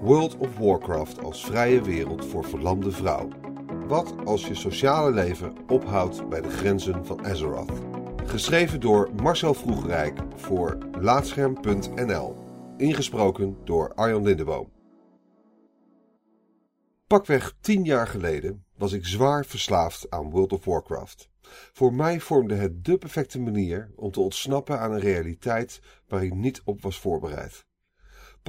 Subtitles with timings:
[0.00, 3.28] World of Warcraft als vrije wereld voor verlamde vrouw.
[3.86, 7.72] Wat als je sociale leven ophoudt bij de grenzen van Azeroth?
[8.24, 12.36] Geschreven door Marcel Vroegrijk voor Laatscherm.nl.
[12.76, 14.72] Ingesproken door Arjan Lindeboom.
[17.06, 21.28] Pakweg tien jaar geleden was ik zwaar verslaafd aan World of Warcraft.
[21.72, 26.34] Voor mij vormde het de perfecte manier om te ontsnappen aan een realiteit waar ik
[26.34, 27.66] niet op was voorbereid.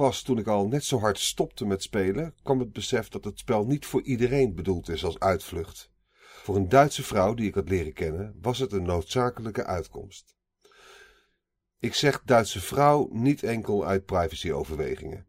[0.00, 3.38] Pas toen ik al net zo hard stopte met spelen, kwam het besef dat het
[3.38, 5.90] spel niet voor iedereen bedoeld is als uitvlucht.
[6.18, 10.36] Voor een Duitse vrouw die ik had leren kennen, was het een noodzakelijke uitkomst.
[11.78, 15.26] Ik zeg Duitse vrouw niet enkel uit privacyoverwegingen.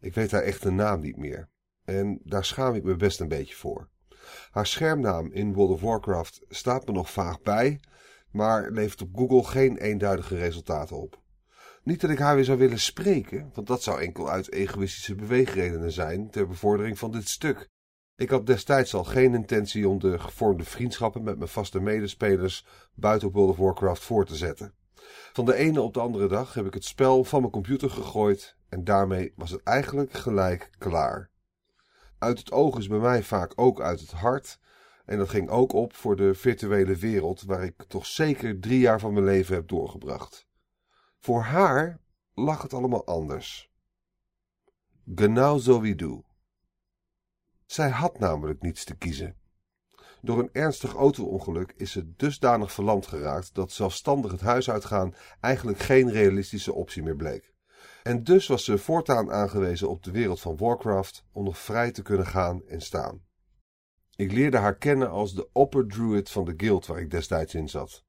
[0.00, 1.48] Ik weet haar echte naam niet meer.
[1.84, 3.88] En daar schaam ik me best een beetje voor.
[4.50, 7.80] Haar schermnaam in World of Warcraft staat me nog vaag bij,
[8.30, 11.24] maar levert op Google geen eenduidige resultaten op.
[11.86, 15.92] Niet dat ik haar weer zou willen spreken, want dat zou enkel uit egoïstische beweegredenen
[15.92, 17.68] zijn ter bevordering van dit stuk.
[18.16, 23.30] Ik had destijds al geen intentie om de gevormde vriendschappen met mijn vaste medespelers buiten
[23.30, 24.74] World of Warcraft voor te zetten.
[25.32, 28.56] Van de ene op de andere dag heb ik het spel van mijn computer gegooid
[28.68, 31.30] en daarmee was het eigenlijk gelijk klaar.
[32.18, 34.58] Uit het oog is bij mij vaak ook uit het hart.
[35.04, 39.00] En dat ging ook op voor de virtuele wereld waar ik toch zeker drie jaar
[39.00, 40.46] van mijn leven heb doorgebracht.
[41.26, 42.00] Voor haar
[42.34, 43.70] lag het allemaal anders.
[45.14, 46.22] Genau zo wie du.
[47.64, 49.36] Zij had namelijk niets te kiezen.
[50.22, 55.78] Door een ernstig auto-ongeluk is ze dusdanig verlamd geraakt dat zelfstandig het huis uitgaan eigenlijk
[55.78, 57.54] geen realistische optie meer bleek.
[58.02, 62.02] En dus was ze voortaan aangewezen op de wereld van Warcraft om nog vrij te
[62.02, 63.24] kunnen gaan en staan.
[64.16, 67.68] Ik leerde haar kennen als de Upper Druid van de guild waar ik destijds in
[67.68, 68.05] zat.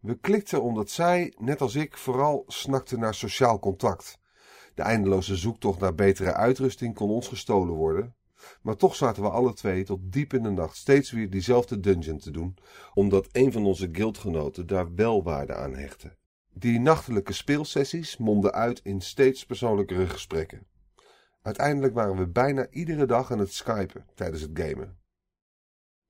[0.00, 4.18] We klikten omdat zij, net als ik, vooral snakte naar sociaal contact.
[4.74, 8.14] De eindeloze zoektocht naar betere uitrusting kon ons gestolen worden,
[8.62, 12.18] maar toch zaten we alle twee tot diep in de nacht steeds weer diezelfde dungeon
[12.18, 12.56] te doen,
[12.94, 16.16] omdat een van onze guildgenoten daar wel waarde aan hechtte.
[16.52, 20.66] Die nachtelijke speelsessies monden uit in steeds persoonlijkere gesprekken.
[21.42, 24.98] Uiteindelijk waren we bijna iedere dag aan het skypen tijdens het gamen.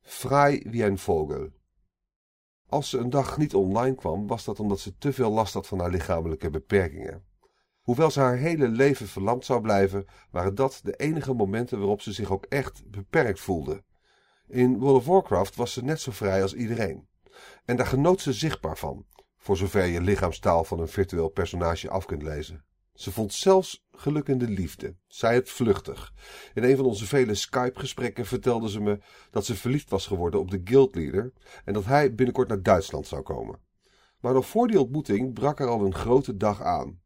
[0.01, 1.49] Vrij wie een vogel.
[2.71, 5.67] Als ze een dag niet online kwam, was dat omdat ze te veel last had
[5.67, 7.25] van haar lichamelijke beperkingen.
[7.81, 12.13] Hoewel ze haar hele leven verlamd zou blijven, waren dat de enige momenten waarop ze
[12.13, 13.85] zich ook echt beperkt voelde.
[14.47, 17.09] In World of Warcraft was ze net zo vrij als iedereen.
[17.65, 19.07] En daar genoot ze zichtbaar van,
[19.37, 22.65] voor zover je lichaamstaal van een virtueel personage af kunt lezen.
[23.01, 26.13] Ze vond zelfs geluk in de liefde, zij het vluchtig.
[26.55, 28.99] In een van onze vele Skype-gesprekken vertelde ze me
[29.31, 31.33] dat ze verliefd was geworden op de guildleader
[31.65, 33.59] en dat hij binnenkort naar Duitsland zou komen.
[34.21, 37.01] Maar nog voor die ontmoeting brak er al een grote dag aan.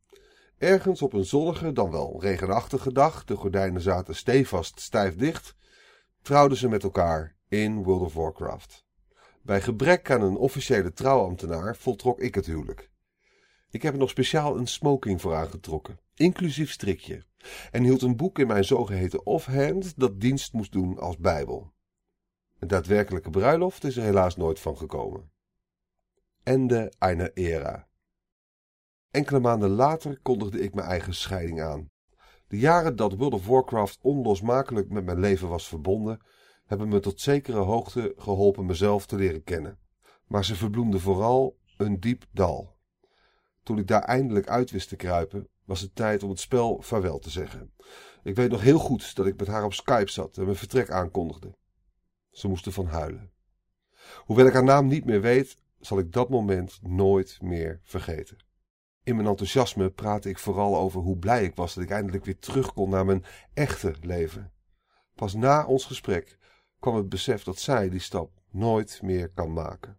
[0.59, 5.55] Ergens op een zonnige, dan wel regenachtige dag, de gordijnen zaten stevast stijf dicht,
[6.23, 8.85] trouwden ze met elkaar in World of Warcraft.
[9.43, 12.93] Bij gebrek aan een officiële trouwambtenaar voltrok ik het huwelijk.
[13.75, 17.25] Ik heb er nog speciaal een smoking voor aangetrokken, inclusief strikje,
[17.71, 21.73] en hield een boek in mijn zogeheten offhand dat dienst moest doen als bijbel.
[22.59, 25.31] Een daadwerkelijke bruiloft is er helaas nooit van gekomen.
[26.43, 27.89] Ende einer era.
[29.11, 31.91] Enkele maanden later kondigde ik mijn eigen scheiding aan.
[32.49, 36.21] De jaren dat World of Warcraft onlosmakelijk met mijn leven was verbonden,
[36.65, 39.79] hebben me tot zekere hoogte geholpen mezelf te leren kennen.
[40.27, 42.74] Maar ze verbloemden vooral een diep dal.
[43.65, 47.19] Toen ik daar eindelijk uit wist te kruipen, was het tijd om het spel vaarwel
[47.19, 47.73] te zeggen.
[48.23, 50.91] Ik weet nog heel goed dat ik met haar op Skype zat en mijn vertrek
[50.91, 51.55] aankondigde.
[52.31, 53.33] Ze moest ervan huilen.
[54.17, 58.37] Hoewel ik haar naam niet meer weet, zal ik dat moment nooit meer vergeten.
[59.03, 62.39] In mijn enthousiasme praatte ik vooral over hoe blij ik was dat ik eindelijk weer
[62.39, 64.53] terug kon naar mijn echte leven.
[65.15, 66.39] Pas na ons gesprek
[66.79, 69.99] kwam het besef dat zij die stap nooit meer kan maken.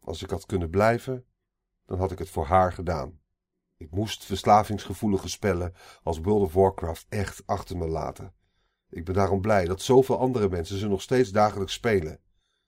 [0.00, 1.24] Als ik had kunnen blijven,
[1.92, 3.20] dan had ik het voor haar gedaan.
[3.76, 8.34] Ik moest verslavingsgevoelige spellen als World of Warcraft echt achter me laten.
[8.90, 12.20] Ik ben daarom blij dat zoveel andere mensen ze nog steeds dagelijks spelen.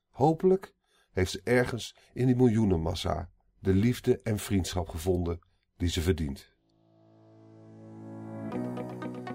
[0.09, 0.73] Hopelijk
[1.11, 3.29] heeft ze ergens in die miljoenenmassa
[3.59, 5.39] de liefde en vriendschap gevonden
[5.77, 6.53] die ze verdient.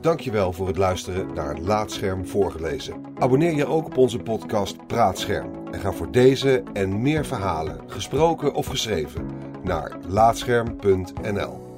[0.00, 3.02] Dankjewel voor het luisteren naar Laatscherm voorgelezen.
[3.18, 8.54] Abonneer je ook op onze podcast Praatscherm en ga voor deze en meer verhalen, gesproken
[8.54, 11.69] of geschreven, naar laatscherm.nl.